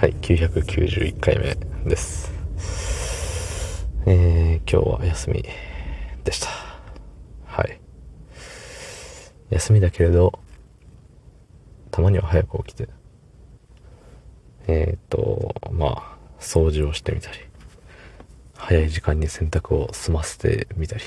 [0.00, 2.32] はい、991回目です。
[4.06, 5.44] えー、今日は休み
[6.24, 6.48] でした。
[7.44, 7.78] はい。
[9.50, 10.38] 休みだけれど、
[11.90, 12.88] たまには早く起きて、
[14.68, 17.36] えーと、まあ、掃除をしてみたり、
[18.56, 21.02] 早い時間に洗濯を済ませてみたり、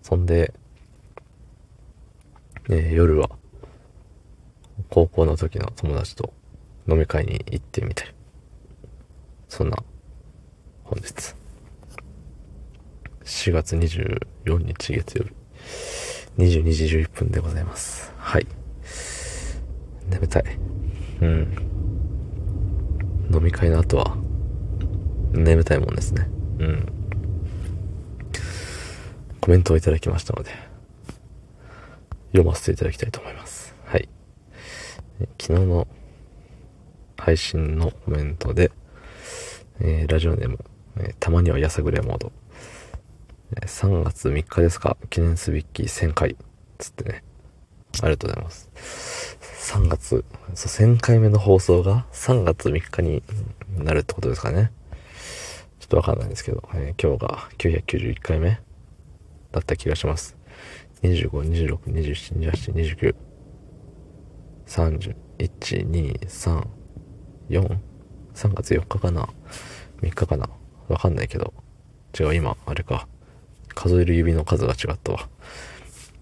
[0.00, 0.54] そんで、
[2.70, 3.28] えー夜は、
[4.88, 6.32] 高校の時の友達と
[6.88, 8.10] 飲み会に行ってみたり、
[9.48, 9.76] そんな
[10.84, 11.34] 本日、
[13.24, 15.32] 4月24日月曜日、
[16.38, 18.12] 22時11分でございます。
[18.16, 18.46] はい。
[20.10, 20.44] 眠たい。
[21.20, 21.56] うん。
[23.32, 24.16] 飲み会の後は、
[25.32, 26.28] 眠たいもんですね。
[26.58, 26.92] うん。
[29.40, 30.50] コメントをいただきましたので、
[32.32, 33.74] 読ませていただきたいと思います。
[33.84, 34.08] はい。
[35.40, 35.86] 昨日の
[37.22, 38.72] 配信のコメントで、
[39.80, 40.58] えーラジオネーム、
[40.98, 42.32] えたまにはやさぐれモード。
[43.60, 44.96] 3月3日ですか？
[45.08, 46.36] 記念すべき1000回。
[46.78, 47.22] つってね。
[48.02, 49.38] ありがとうございます。
[49.74, 53.22] 3月、そう、1000回目の放送が3月3日に
[53.78, 54.72] なるってことですかね。
[55.78, 58.60] ちょっとわかんないんですけど、えー今日が991回目
[59.52, 60.36] だった気がします。
[61.02, 63.14] 25、26、27、28、29、
[64.66, 66.66] 30、1、2、3、
[67.48, 67.78] 4、
[68.34, 69.28] 3月4日かな
[70.00, 70.48] ?3 日かな？
[70.88, 71.52] わかんないけど。
[72.18, 73.08] 違う、今、あれか。
[73.74, 75.28] 数える指の数が違ったわ。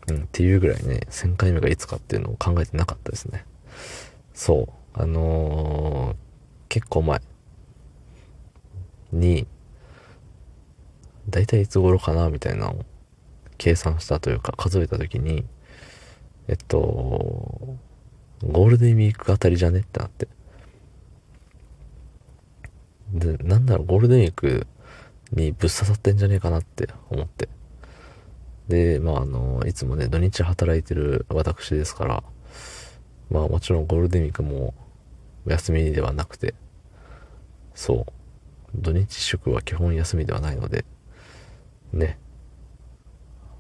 [0.09, 3.45] うん、っていうぐらいね、1000回目がいつかっていうのを考えてなかったですね。
[4.35, 5.01] そう。
[5.01, 6.17] あのー、
[6.69, 7.21] 結構前
[9.13, 9.47] に、
[11.29, 12.31] だいたいいつ頃かな？
[12.31, 12.85] みたいなのを
[13.59, 15.45] 計算したというか数えた時に、
[16.48, 19.81] えっと、ゴールデンウィークあたりじゃね？
[19.81, 20.29] ってなって。
[23.21, 24.67] で、なんだろう、ゴールデンウィーク
[25.33, 27.48] にぶっ刺さってんじゃねえかなって思って。
[28.69, 32.25] で、まあ、あの、いつもね、土日働いてる私ですから、
[33.30, 34.75] まあもちろんゴールデンウィークも
[35.47, 36.55] 休みではなくて、
[37.75, 38.13] そう、
[38.75, 40.85] 土日祝は基本休みではないので、
[41.92, 42.19] ね、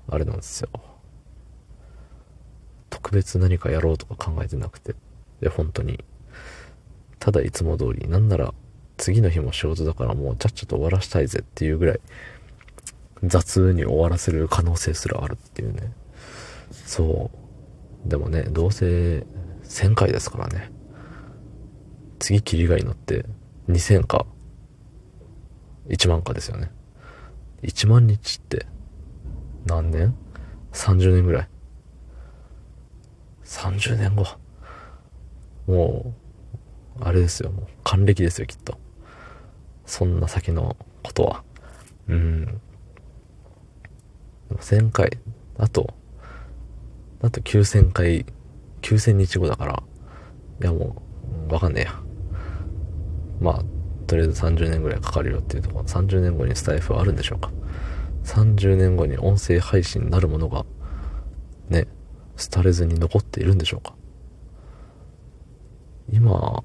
[0.08, 0.68] あれなんですよ。
[2.90, 4.94] 特別何かやろうとか考えてなくて、
[5.40, 6.04] で、本当に、
[7.18, 8.52] ただいつも通り、なんなら
[9.00, 12.00] 次の日も仕事だからもうちゃっちゃと終わらしたいぜっていうぐらい、
[13.24, 15.90] 雑に終わらせる可能性すらあるっていうね。
[16.70, 17.30] そ
[18.04, 18.08] う。
[18.08, 19.24] でもね、どうせ
[19.64, 20.70] 1000回ですからね。
[22.18, 23.24] 次切りがいいのって
[23.70, 24.26] 2000か
[25.88, 26.70] 1万かですよね。
[27.62, 28.66] 1万日って
[29.64, 30.14] 何年
[30.72, 31.48] ?30 年ぐらい。
[33.44, 34.26] 30年後。
[35.66, 36.14] も
[37.00, 37.50] う、あれですよ。
[37.50, 38.78] もう還暦ですよ、きっと。
[39.90, 41.42] そんな先のことは。
[42.06, 42.60] うん。
[44.54, 45.18] 1000回、
[45.58, 45.92] あと、
[47.20, 48.24] あと9000回、
[48.82, 49.82] 9000日後だから、
[50.62, 51.02] いやも
[51.48, 52.00] う、わかんねえや。
[53.40, 53.64] まあ、
[54.06, 57.50] とりあえず30年ぐらいかかるよっていうところ、30年後にスタイフはあるんでしょうか。
[58.22, 60.64] 30年後に音声配信なるものが、
[61.68, 61.88] ね、
[62.52, 63.96] 廃れずに残っているんでしょうか。
[66.12, 66.62] 今、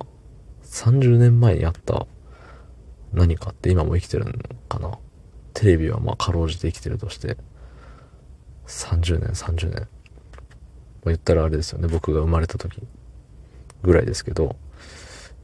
[0.64, 2.06] 30年前にあった
[3.16, 4.34] 何かって今も生きてるの
[4.70, 4.98] かな。
[5.54, 7.38] テレビはまあかろうじて生きてるとして、
[8.68, 9.88] 30年、30年。
[11.04, 12.82] ま、言ったらあれですよね、僕が生まれた時
[13.84, 14.56] ぐらいですけど、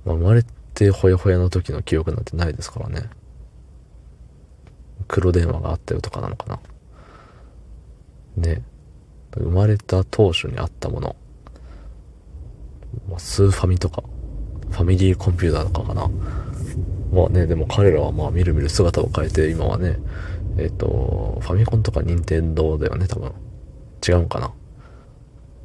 [0.06, 0.44] まあ、生まれ
[0.74, 3.10] てほやほやの時の記憶なんてないですからね。
[5.08, 6.60] 黒電話があったよとかなのかな。
[8.38, 8.64] ね。
[9.34, 11.16] 生まれた当初にあったもの。
[13.18, 14.04] スーファミとか、
[14.70, 16.10] ファミリーコンピューターとかかな。
[17.12, 19.98] まあね、でも彼らはまあみるみる姿を変えて、今はね、
[20.58, 23.34] えっ、と、ファミコンとか任天堂だよね、多分。
[24.08, 24.54] 違うんかな。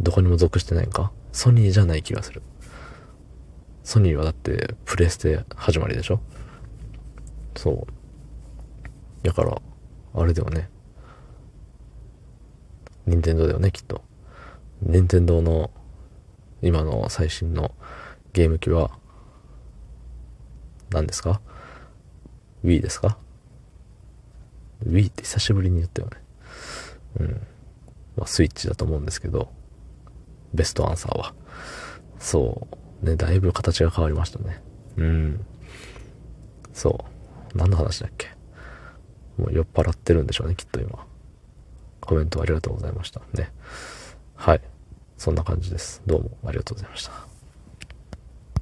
[0.01, 2.43] どこにも属してないんかソニーじゃない気がする。
[3.85, 6.21] ソニーはだってプレステ始まりでしょ
[7.57, 7.87] そ
[9.23, 9.27] う。
[9.27, 9.61] だから、
[10.15, 10.69] あれだよね。
[13.07, 14.03] 任天堂だよね、きっと。
[14.83, 15.71] 任天堂の
[16.63, 17.73] 今の最新の
[18.33, 18.99] ゲーム機は、
[20.97, 21.43] 何ですか
[22.65, 23.19] ?Wii ですか
[24.83, 26.17] ?Wii って久しぶりに言ったよね。
[27.21, 27.47] うん。
[28.17, 29.53] まあ、スイッチだと思うんですけど、
[30.55, 31.35] ベストアンサーは。
[32.19, 32.67] そ
[33.03, 33.07] う。
[33.07, 34.63] ね、だいぶ形が変わりましたね。
[34.97, 35.45] うん。
[36.73, 37.05] そ
[37.55, 37.59] う。
[37.59, 38.29] 何の話だっけ？
[39.37, 41.07] もう酔っ払ってるんでしょうね、きっと今。
[42.01, 43.21] コメントありがとうございました。
[43.35, 43.53] ね。
[44.35, 44.63] はい。
[45.19, 46.01] そんな感じです。
[46.07, 47.36] どうもありがとうございました。